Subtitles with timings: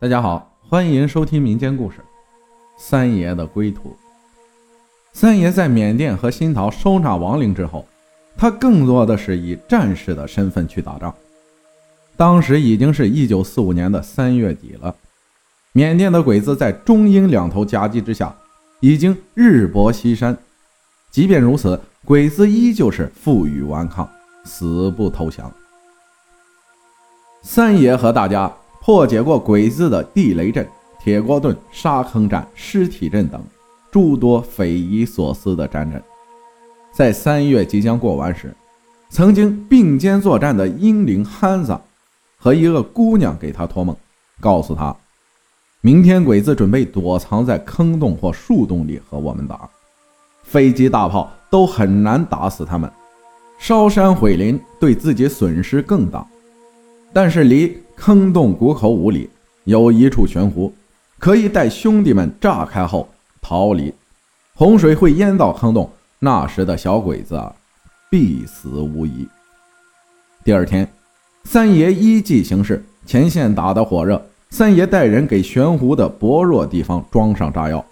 [0.00, 1.96] 大家好，欢迎收听民间故事
[2.76, 3.88] 《三爷的归途》。
[5.12, 7.84] 三爷在缅甸和新桃收纳亡灵之后，
[8.36, 11.12] 他更多的是以战士的身份去打仗。
[12.16, 14.94] 当时已经是一九四五年的三月底了，
[15.72, 18.32] 缅甸的鬼子在中英两头夹击之下，
[18.78, 20.38] 已经日薄西山。
[21.10, 24.08] 即便如此，鬼子依旧是负隅顽抗，
[24.44, 25.52] 死不投降。
[27.42, 28.48] 三爷和大家。
[28.88, 30.66] 破解过鬼子的地雷阵、
[30.98, 33.38] 铁锅盾、沙坑战、尸体阵等
[33.92, 36.02] 诸多匪夷所思的战阵。
[36.90, 38.56] 在三月即将过完时，
[39.10, 41.78] 曾经并肩作战的英灵憨子
[42.38, 43.94] 和一个姑娘给他托梦，
[44.40, 44.96] 告诉他，
[45.82, 49.68] 明天鬼子准备躲藏在坑洞或树洞里和我们打，
[50.44, 52.90] 飞机大炮都很难打死他们，
[53.58, 56.26] 烧山毁林对自己损失更大。
[57.12, 59.28] 但是离坑洞谷口五里
[59.64, 60.72] 有一处悬湖，
[61.18, 63.08] 可以待兄弟们炸开后
[63.42, 63.92] 逃离。
[64.54, 67.42] 洪水会淹到坑洞，那时的小鬼子，
[68.08, 69.26] 必死无疑。
[70.44, 70.88] 第二天，
[71.42, 77.84] 三爷依计行事，前线打得火热，三爷带人给悬湖的薄弱地方装上炸药。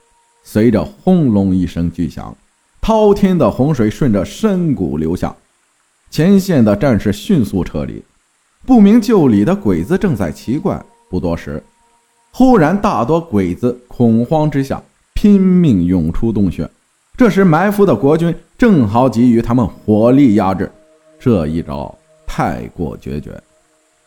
[0.45, 2.35] 随着轰隆一声巨响，
[2.81, 5.35] 滔天的洪水顺着深谷流下，
[6.11, 8.01] 前线的战士迅速撤离。
[8.67, 11.63] 不明就里的鬼子正在奇怪，不多时，
[12.33, 14.83] 忽然大多鬼子恐慌之下
[15.15, 16.69] 拼命涌出洞穴。
[17.17, 20.69] 这时埋伏的国军正好给予他们火力压制，
[21.17, 23.41] 这一招太过决绝，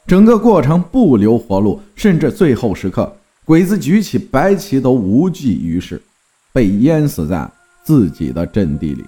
[0.06, 6.02] 整个过程不留活路，甚至最后时刻，鬼子举起白旗都无济于事，
[6.52, 7.50] 被淹死在
[7.82, 9.06] 自己的阵地里。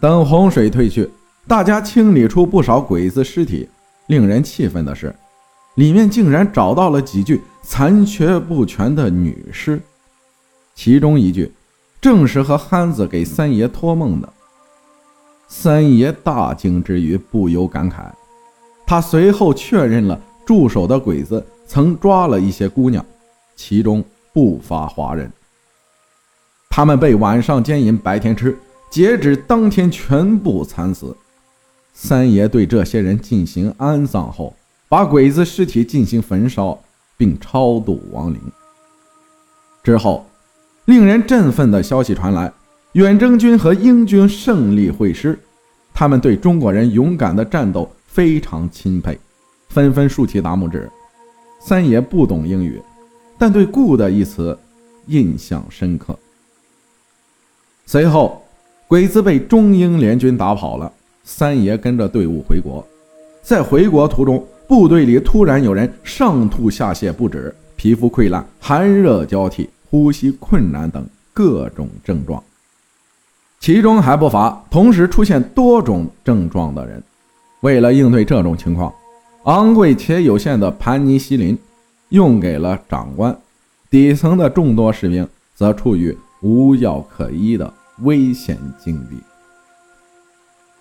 [0.00, 1.10] 等洪水退去，
[1.48, 3.68] 大家清理出不少鬼子尸体。
[4.10, 5.14] 令人气愤的是，
[5.76, 9.80] 里面竟然找到了几具残缺不全的女尸，
[10.74, 11.52] 其中一具
[12.00, 14.28] 正是和憨子给三爷托梦的。
[15.46, 18.10] 三爷大惊之余，不由感慨。
[18.84, 23.06] 他随后确认了驻守的鬼子曾抓了一些姑娘，
[23.54, 25.30] 其中不乏华人。
[26.68, 28.58] 他们被晚上奸淫，白天吃，
[28.90, 31.16] 截止当天全部惨死。
[31.92, 34.54] 三爷对这些人进行安葬后，
[34.88, 36.78] 把鬼子尸体进行焚烧，
[37.16, 38.40] 并超度亡灵。
[39.82, 40.26] 之后，
[40.86, 42.52] 令人振奋的消息传来：
[42.92, 45.38] 远征军和英军胜利会师，
[45.92, 49.18] 他们对中国人勇敢的战斗非常钦佩，
[49.68, 50.90] 纷纷竖起大拇指。
[51.60, 52.80] 三爷不懂英语，
[53.38, 54.58] 但对 “good” 一词
[55.06, 56.18] 印象深刻。
[57.84, 58.42] 随后，
[58.88, 60.90] 鬼子被中英联军打跑了。
[61.24, 62.86] 三爷跟着队伍回国，
[63.42, 72.42] 在回国途中，部队里突然有人上吐下泻不止，皮肤溃烂、寒热交替、呼吸困难等各种症状，
[73.58, 77.02] 其中还不乏同时出现多种症状的人。
[77.60, 78.92] 为了应对这种情况，
[79.44, 81.56] 昂贵且有限的盘尼西林
[82.08, 83.36] 用给了长官，
[83.90, 87.72] 底层的众多士兵则处于无药可医的
[88.02, 89.16] 危险境地。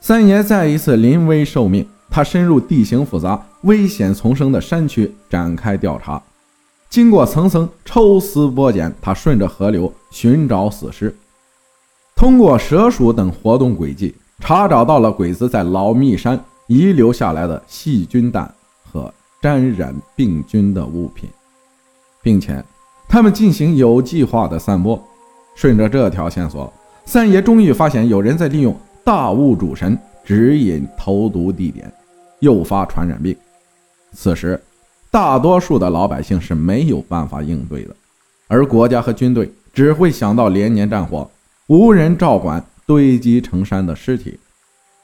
[0.01, 6.21] 三爷再一次临危受命，他深入地形复杂、危险丛生的山区展开调查。
[6.89, 11.15] 经过层层抽丝剥茧，他顺着河流寻找死尸，
[12.15, 18.51] 通过蛇鼠等活动轨迹，查找到了鬼子在老密山遗留下来的细菌弹
[18.89, 21.29] 和沾染病菌的物品，
[22.23, 22.63] 并且
[23.07, 24.99] 他们进行有计划的散播。
[25.55, 26.71] 顺着这条线索，
[27.05, 28.75] 三爷终于发现有人在利用。
[29.03, 31.91] 大雾主神指引投毒地点，
[32.39, 33.35] 诱发传染病。
[34.11, 34.61] 此时，
[35.11, 37.95] 大多数的老百姓是没有办法应对的，
[38.47, 41.29] 而国家和军队只会想到连年战火，
[41.67, 44.39] 无人照管堆积成山的尸体，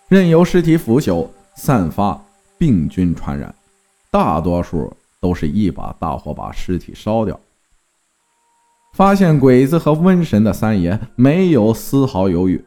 [0.07, 2.19] 任由尸体腐朽，散发
[2.57, 3.53] 病菌传染。
[4.11, 7.39] 大多数都是一把大火把尸体烧掉。
[8.93, 12.63] 发现鬼子和瘟神的三爷没有丝毫犹豫。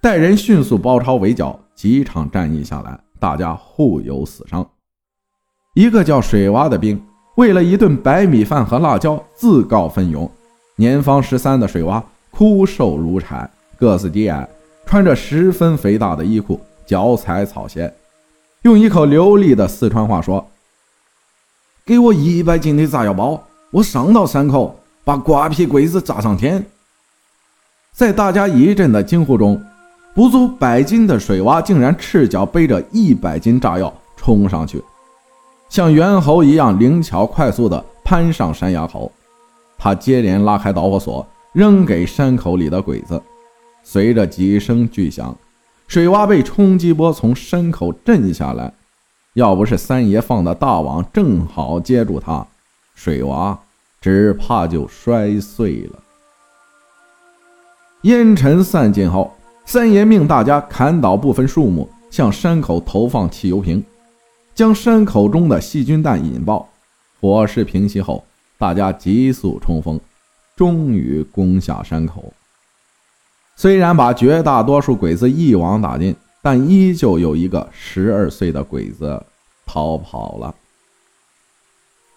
[0.00, 4.64] 带人迅速包抄围剿，几场战役下来，大家互有死伤。
[5.74, 7.02] 一个叫水娃的兵，
[7.34, 10.30] 为了一顿白米饭和辣椒，自告奋勇。
[10.76, 14.48] 年方十三的水娃枯瘦如柴，个子低矮，
[14.86, 17.92] 穿着十分肥大的衣裤，脚踩草鞋，
[18.62, 20.48] 用一口流利的四川话说
[21.84, 23.42] ：“给我一百斤的炸药包，
[23.72, 26.64] 我上到山口，把瓜皮鬼子炸上天。”
[27.92, 29.60] 在大家一阵的惊呼中。
[30.18, 34.82] 不足百斤的水蛙竟然赤脚背着一百斤炸药冲上去，
[35.68, 39.12] 像猿猴一样灵巧快速地攀上山崖口。
[39.78, 43.22] 他接连拉开导火索，扔给山口里的鬼子。
[43.84, 45.36] 随着几声巨响，
[45.86, 48.72] 水洼被冲击波从山口震下来。
[49.34, 52.44] 要不是三爷放的大网正好接住他，
[52.96, 53.56] 水娃
[54.00, 56.00] 只怕就摔碎了。
[58.02, 59.32] 烟尘散尽后，
[59.68, 63.84] 三爷命大家砍倒部分树木，向山口投放汽油瓶，
[64.54, 66.66] 将山口中的细菌弹引爆。
[67.20, 68.24] 火势平息后，
[68.56, 70.00] 大家急速冲锋，
[70.56, 72.32] 终于攻下山口。
[73.56, 79.22] 虽然把绝大多数鬼子一网打尽，但依旧有一个十二岁的鬼子
[79.66, 80.54] 逃跑了。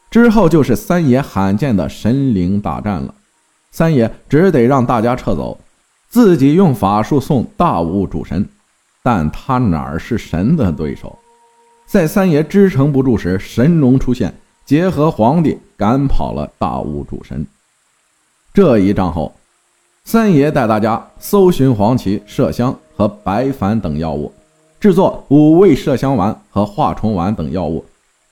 [0.09, 3.13] 之后就是三爷罕见的神灵大战了，
[3.71, 5.59] 三爷只得让大家撤走。
[6.11, 8.45] 自己用法术送大雾主神，
[9.01, 11.17] 但他哪儿是神的对手？
[11.87, 14.33] 在三爷支撑不住时，神龙出现，
[14.65, 17.47] 结合皇帝赶跑了大雾主神。
[18.53, 19.33] 这一仗后，
[20.03, 24.33] 三爷带大家搜寻黄芪、麝香和白矾等药物，
[24.81, 27.85] 制作五味麝香丸和化虫丸等药物，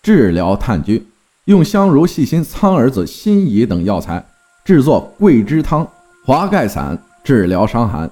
[0.04, 1.02] 治疗炭疽；
[1.46, 4.26] 用香茹、细辛、苍耳子、辛夷等药材
[4.66, 5.88] 制作桂枝汤、
[6.26, 7.02] 华盖散。
[7.24, 8.10] 治疗伤寒，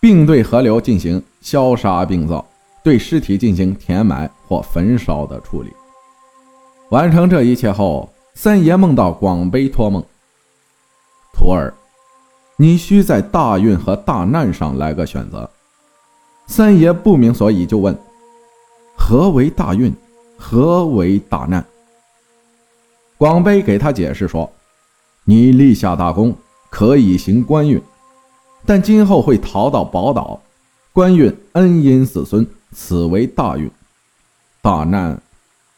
[0.00, 2.44] 并对河流进行消杀病灶，
[2.84, 5.72] 对尸体进行填埋或焚烧的处理。
[6.90, 10.04] 完成这一切后，三爷梦到广悲托梦
[11.34, 11.74] ：“徒儿，
[12.56, 15.48] 你需在大运和大难上来个选择。”
[16.46, 17.98] 三爷不明所以，就问
[18.96, 19.92] ：“何为大运？
[20.38, 21.64] 何为大难？”
[23.18, 24.48] 广悲给他解释说
[25.24, 26.32] ：“你立下大功，
[26.70, 27.82] 可以行官运。”
[28.66, 30.40] 但今后会逃到宝岛，
[30.92, 33.70] 官运恩荫子孙，此为大运。
[34.60, 35.16] 大难，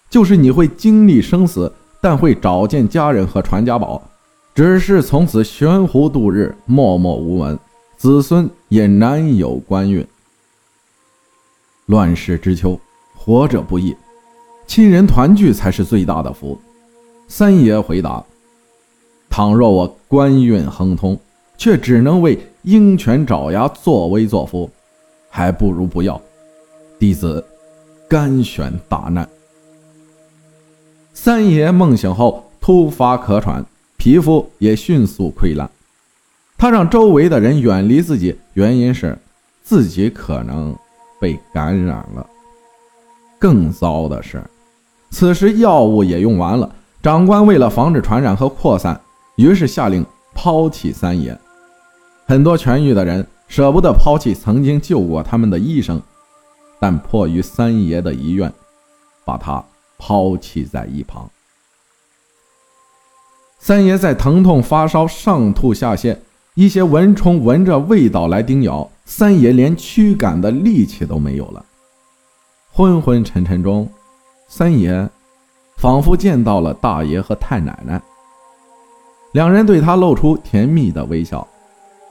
[0.08, 1.70] 就是你会经历生死，
[2.00, 4.02] 但会找见家人和传家宝，
[4.54, 7.58] 只是从此悬壶度日，默默无闻，
[7.98, 10.04] 子孙也难有官运。
[11.84, 12.80] 乱世之秋，
[13.14, 13.94] 活着不易，
[14.66, 16.58] 亲人团聚才是最大的福。
[17.28, 18.24] 三爷回答：
[19.28, 21.20] 倘若我官运亨通，
[21.58, 22.38] 却只能为。
[22.62, 24.70] 鹰犬爪牙，作威作福，
[25.30, 26.20] 还不如不要。
[26.98, 27.44] 弟子
[28.08, 29.28] 甘选大难。
[31.14, 33.64] 三爷梦醒后突发咳喘，
[33.96, 35.68] 皮肤也迅速溃烂。
[36.56, 39.16] 他让周围的人远离自己，原因是
[39.62, 40.74] 自己可能
[41.20, 42.26] 被感染了。
[43.38, 44.42] 更糟的是，
[45.10, 46.74] 此时药物也用完了。
[47.00, 49.00] 长官为了防止传染和扩散，
[49.36, 51.38] 于是下令抛弃三爷。
[52.28, 55.98] 很多痊愈的人舍不得抛弃曾经救过他们的医生，
[56.78, 58.52] 但迫于三爷的遗愿，
[59.24, 59.64] 把他
[59.96, 61.26] 抛弃在一旁。
[63.58, 66.18] 三爷在疼痛、发烧、上吐下泻，
[66.52, 71.64] 一些蚊虫闻着味道来叮咬，三爷连驱赶的力气都没有了。
[72.70, 73.88] 昏昏沉沉中，
[74.48, 75.08] 三爷
[75.78, 77.98] 仿佛见到了大爷和太奶奶，
[79.32, 81.48] 两人对他露出甜蜜的微笑。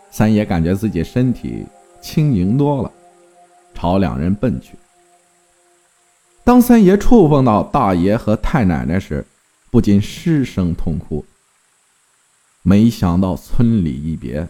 [0.10, 1.66] 三爷感觉自己身体
[2.02, 2.92] 轻盈多了，
[3.74, 4.76] 朝两人奔去。
[6.44, 9.26] 当三爷触碰到大爷和太奶奶时，
[9.70, 11.24] 不禁失声痛哭。
[12.64, 14.48] 没想到村里一别，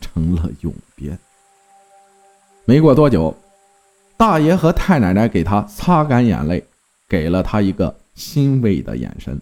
[0.00, 1.18] 成了永别。
[2.64, 3.36] 没过多久，
[4.16, 6.64] 大爷和太奶奶给他擦干眼泪，
[7.08, 9.38] 给了他一个欣慰的眼神。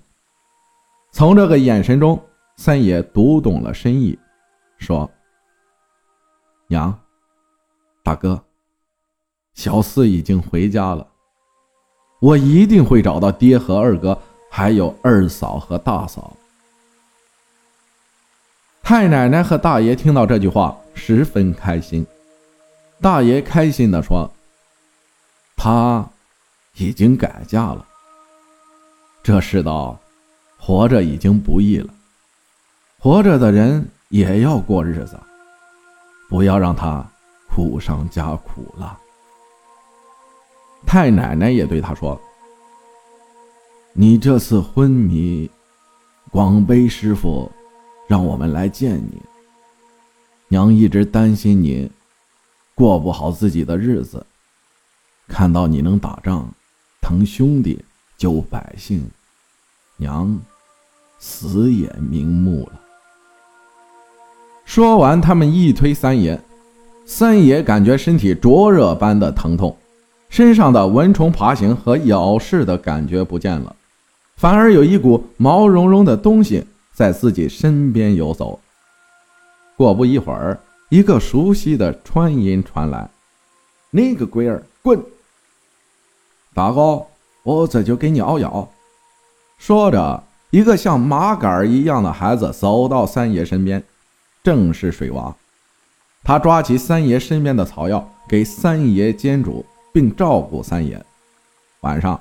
[1.13, 2.21] 从这个眼神中，
[2.57, 4.19] 三爷读懂了深意，
[4.79, 5.09] 说。
[6.73, 6.99] 娘，
[8.03, 8.43] 大哥，
[9.53, 11.07] 小四已经回家了，
[12.19, 14.19] 我一定会找到爹和二哥，
[14.51, 16.35] 还有二嫂和大嫂。
[18.83, 22.07] 太奶奶和大爷听到这句话，十分开心。
[23.03, 24.33] 大爷开心地说
[25.55, 26.09] ：“他
[26.77, 27.87] 已经改嫁了。
[29.23, 30.01] 这世道，
[30.57, 31.93] 活着已经不易了，
[32.99, 35.21] 活着的人也要过日子。”
[36.33, 37.07] 不要让他
[37.47, 38.99] 苦上加苦了。
[40.87, 42.19] 太奶奶也对他说
[43.93, 45.51] ：“你这次昏迷，
[46.31, 47.53] 广悲师傅
[48.09, 49.21] 让我们来见你。
[50.49, 51.93] 娘一直担心你
[52.75, 54.25] 过不好自己的日子，
[55.29, 56.51] 看到你能打仗、
[57.03, 57.85] 疼兄弟、
[58.17, 59.07] 救百姓，
[59.99, 60.41] 娘
[61.19, 62.81] 死也瞑目了。”
[64.75, 66.41] 说完，他们一推三爷，
[67.05, 69.77] 三爷感觉身体灼热般的疼痛，
[70.31, 73.77] 身上的蚊虫爬行和咬噬的感觉不见了，
[74.35, 76.65] 反而有一股毛茸茸的东西
[76.95, 78.59] 在自己身边游走。
[79.77, 83.11] 过不一会儿，一个熟悉的川音传来
[83.93, 84.99] ：“你个龟儿，滚！”
[86.55, 87.05] 大哥，
[87.43, 88.67] 我这就给你熬药。
[89.59, 93.85] 说着，一个像麻杆一样的孩子走到三爷身边，
[94.43, 95.35] 正是水娃。
[96.25, 101.05] 他抓起三爷身边的草药，给三爷煎煮，并照顾三爷。
[101.81, 102.21] 晚上，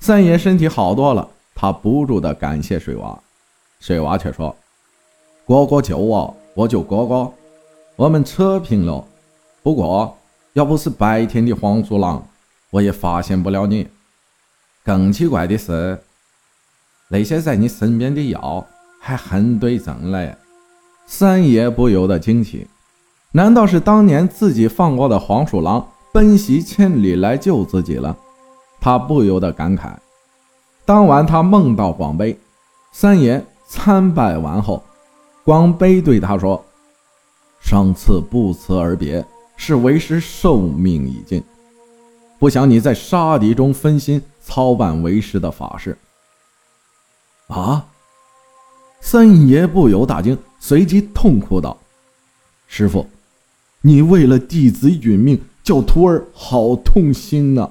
[0.00, 3.18] 三爷身体好多了，他不住的感谢水娃。
[3.80, 4.56] 水娃却说
[5.46, 7.30] ：“哥哥救我，我救哥哥，
[7.96, 9.04] 我们扯平了。
[9.62, 10.16] 不过，
[10.54, 12.26] 要不是白天的黄鼠狼，
[12.70, 13.86] 我也发现不了你。
[14.82, 16.02] 更奇怪的是，
[17.08, 18.66] 那些在你身边的药
[19.00, 20.34] 还很对症嘞。”
[21.10, 22.66] 三爷不由得惊奇。
[23.32, 28.14] 难道是当年自己放过的黄鼠狼奔袭千里来救自己了？
[28.78, 29.90] 他不由得感慨。
[30.84, 32.38] 当晚他梦到广悲，
[32.92, 34.82] 三爷参拜完后，
[35.44, 36.62] 广悲对他说
[37.58, 39.24] ：“上次不辞而别，
[39.56, 41.42] 是为师寿命已尽，
[42.38, 45.96] 不想你在杀敌中分心操办为师的法事。”
[47.48, 47.86] 啊！
[49.00, 51.78] 三爷不由大惊，随即痛哭道
[52.66, 53.06] ：“师傅！”
[53.80, 57.70] 你为了弟子殒命，叫徒儿好痛心呐！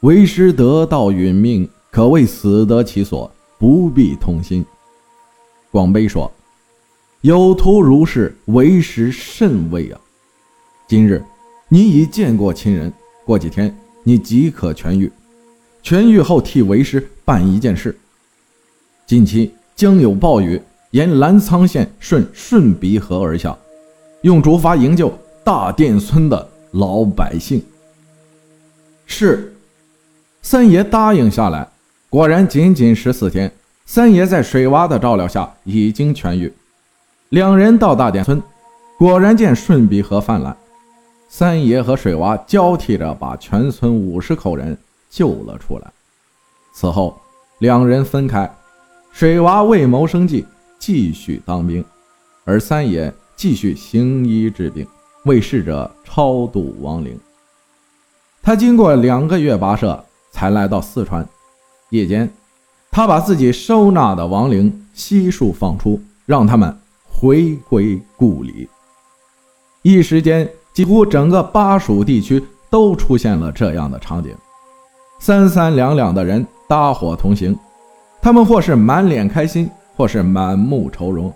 [0.00, 4.64] 为师得道殒命，可谓死得其所，不必痛心。
[5.70, 6.30] 广悲说
[7.22, 10.00] ：“有徒如是，为师甚慰啊！
[10.88, 11.24] 今日
[11.68, 12.92] 你已见过亲人，
[13.24, 15.10] 过几天你即可痊愈。
[15.82, 17.96] 痊愈后替为师办一件事。
[19.06, 23.56] 近期将有暴雨，沿澜沧县顺顺鼻河而下。”
[24.22, 27.60] 用竹筏营救大店村的老百姓。
[29.04, 29.52] 是，
[30.40, 31.68] 三爷答应下来。
[32.08, 33.50] 果然，仅仅十四天，
[33.84, 36.52] 三爷在水娃的照料下已经痊愈。
[37.30, 38.40] 两人到大店村，
[38.96, 40.56] 果然见顺鼻河泛滥。
[41.28, 44.78] 三爷和水娃交替着把全村五十口人
[45.10, 45.90] 救了出来。
[46.74, 47.18] 此后，
[47.58, 48.48] 两人分开，
[49.12, 50.44] 水娃为谋生计
[50.78, 51.84] 继续当兵，
[52.44, 53.12] 而三爷。
[53.34, 54.86] 继续行医治病，
[55.24, 57.18] 为逝者超度亡灵。
[58.40, 61.26] 他经过两个月跋涉，才来到四川。
[61.88, 62.30] 夜间，
[62.92, 66.78] 他把自己收纳的亡灵悉数放出，让他们
[67.08, 68.68] 回归故里。
[69.80, 72.40] 一时间，几乎整个巴蜀地区
[72.70, 74.32] 都出现了这样的场景：
[75.18, 77.58] 三三两两的人搭伙同行，
[78.22, 81.30] 他们或是满脸开心，或是满目愁容，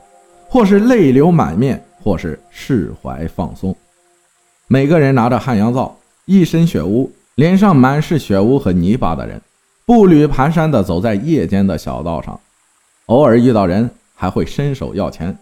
[0.48, 1.82] 或是泪流满面。
[2.02, 3.74] 或是释怀放松，
[4.68, 9.42] 每个人拿着汉阳造，一身血污，脸上满是血污和泥巴的人，
[9.84, 12.38] 步履蹒跚地走在夜间的小道上，
[13.06, 15.36] 偶尔遇到人还会伸手要钱，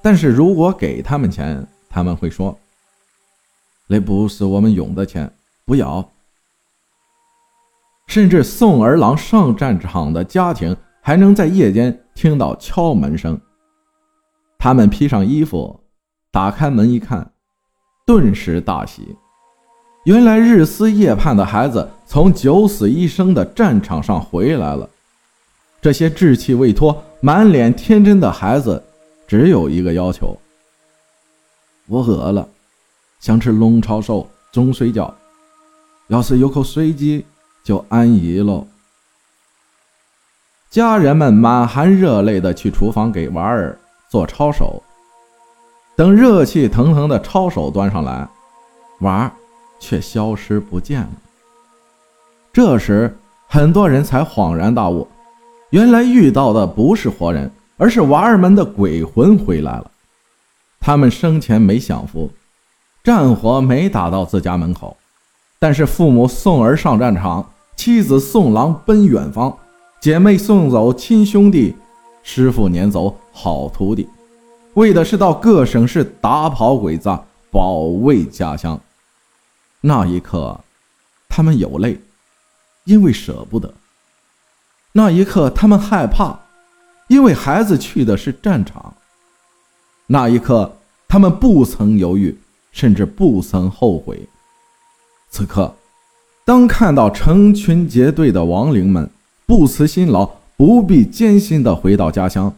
[0.00, 2.58] 但是如果给他们钱，他们会说
[3.86, 5.30] ：“那不是我们用的钱，
[5.66, 6.02] 不要。”
[8.06, 13.38] 甚至送儿郎上战场的家庭还能在夜间听到敲门声。
[14.58, 15.80] 他们披上衣服，
[16.30, 17.32] 打开门一看，
[18.06, 19.16] 顿时大喜。
[20.04, 24.88] 原来日思夜盼的孩子从九死一生的战场上回来了。
[25.80, 28.82] 这些稚气未脱、满脸天真的孩子，
[29.26, 30.36] 只有一个要求：
[31.86, 32.48] 我饿了，
[33.20, 35.12] 想吃龙抄手、中水饺。
[36.08, 37.24] 要是有口水鸡，
[37.66, 38.64] 就安逸了。
[40.70, 43.76] 家人们满含热泪的去厨房给娃儿。
[44.08, 44.80] 做抄手，
[45.96, 48.26] 等热气腾腾的抄手端上来，
[49.00, 49.32] 娃儿
[49.80, 51.10] 却消失不见了。
[52.52, 53.18] 这时，
[53.48, 55.06] 很多人才恍然大悟，
[55.70, 59.90] 原来遇到的不是活人，而是娃儿们的鬼魂回来了。
[60.78, 62.30] 他们生前没享福，
[63.02, 64.96] 战火没打到自家门口，
[65.58, 67.44] 但是父母送儿上战场，
[67.76, 69.56] 妻子送郎奔远方，
[70.00, 71.76] 姐妹送走亲兄弟。
[72.22, 74.08] 师傅撵走好徒弟，
[74.74, 77.16] 为的是到各省市打跑鬼子，
[77.52, 78.80] 保卫家乡。
[79.80, 80.58] 那一刻，
[81.28, 82.00] 他们有泪，
[82.84, 83.68] 因为舍不得；
[84.90, 86.36] 那一刻，他们害怕，
[87.06, 88.94] 因为孩子去的是战场；
[90.08, 92.36] 那一刻，他们不曾犹豫，
[92.72, 94.28] 甚至不曾后悔。
[95.30, 95.72] 此刻，
[96.46, 99.10] 当看到成群结队的亡灵们
[99.44, 100.30] 不辞辛劳。
[100.58, 102.50] 不必艰辛地回到家乡，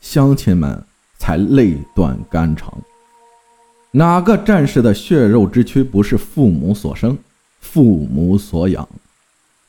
[0.00, 0.82] 乡亲们
[1.16, 2.76] 才泪断肝肠。
[3.92, 7.16] 哪个战士的血肉之躯不是父母所生、
[7.60, 8.88] 父母所养？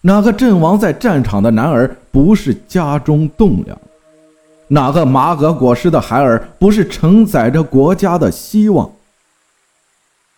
[0.01, 3.77] 哪个阵亡在战场的男儿不是家中栋梁？
[4.69, 8.89] 哪个麻革裹尸的孩儿不是承载着国家的希望？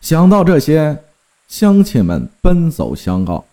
[0.01, 0.98] 想到这些，
[1.50, 3.44] 乡亲们奔走相告，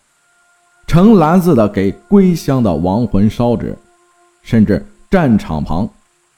[0.85, 3.75] 成篮子的给归乡的亡魂烧纸，
[4.43, 5.89] 甚至战场旁，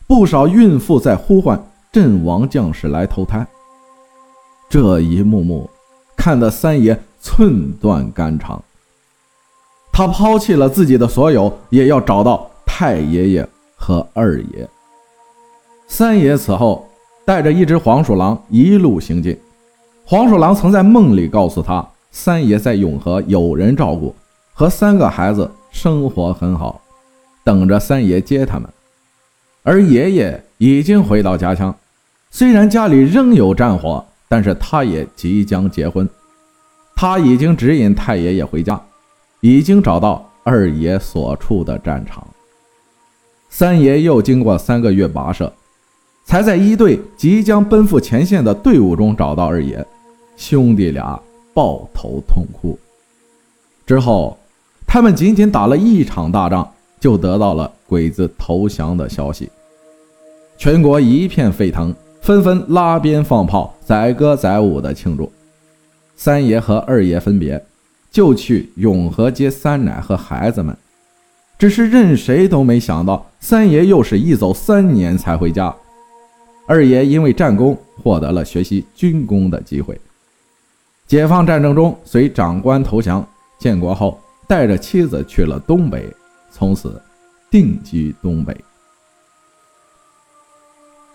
[0.08, 1.62] 不少孕妇在呼唤
[1.92, 3.46] 阵亡将士来投胎。
[4.70, 5.70] 这一幕幕，
[6.16, 8.64] 看得三爷寸断肝肠。
[9.92, 13.48] 他抛弃了自己的所有，也要找到太爷爷。
[13.82, 14.70] 和二爷、
[15.88, 16.86] 三爷此后
[17.24, 19.40] 带着一只黄鼠狼一路行进。
[20.10, 24.16] 黄鼠狼曾在梦里告诉他，三爷在永和有人照顾，
[24.56, 26.82] 和三个孩子生活很好，
[27.44, 28.68] 等着三爷接他们。
[29.62, 31.76] 而爷爷已经回到家乡，
[32.32, 36.10] 虽然家里仍有战火，但是他也即将结婚。
[36.96, 38.82] 他已经指引太爷爷回家，
[39.42, 42.28] 已经找到二爷所处的战场。
[43.52, 45.54] 三爷又经过三个月跋涉，
[46.26, 49.86] 才在一队即将奔赴前线的队伍中找到二爷，
[50.40, 51.22] 兄弟俩
[51.54, 52.80] 抱头痛哭。
[53.86, 54.38] 之后，
[54.88, 56.68] 他们仅仅打了一场大仗，
[56.98, 59.50] 就得到了鬼子投降的消息，
[60.58, 65.30] 全国一片沸腾，纷纷拉鞭放炮，载歌载舞的庆祝。
[66.16, 67.62] 三爷和二爷分别，
[68.10, 70.76] 就去永和接三奶和孩子们。
[71.58, 75.76] 只是任谁都没想到，三爷又是一走三年才回家。
[76.66, 80.00] 二爷因为战功获得了学习军功的机会。
[81.10, 86.08] 解放战争中随长官投降，建国后带着妻子去了东北，
[86.52, 87.02] 从此
[87.50, 88.56] 定居东北。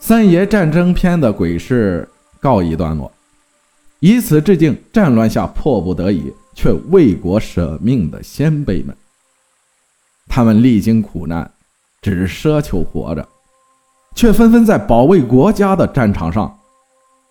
[0.01, 2.09] 三爷战争篇的鬼事
[2.41, 3.11] 告一段落，
[4.01, 8.97] 以此致敬战乱下迫不得已却为国舍命的先辈们。
[10.27, 11.49] 他们历经苦难，
[12.03, 13.29] 只奢求活着，
[14.17, 16.59] 却纷纷在保卫国家的战场上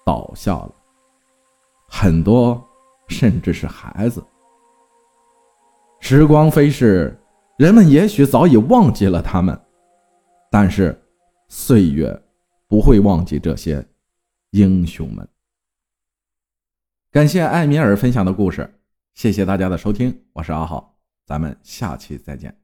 [0.06, 0.72] 倒下了。
[1.96, 2.60] 很多
[3.08, 4.26] 甚至是孩子。
[6.00, 7.16] 时光飞逝，
[7.60, 9.58] 人们也许早已忘记了他们，
[10.50, 11.00] 但是
[11.50, 12.20] 岁月
[12.68, 13.86] 不会忘记这些
[14.50, 15.26] 英雄们。
[17.12, 18.68] 感谢艾米尔分享的故事，
[19.14, 22.63] 谢谢大家的收听，我是阿浩，咱们下期再见。